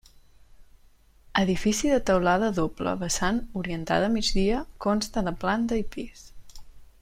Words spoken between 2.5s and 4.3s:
a doble vessant, orientada a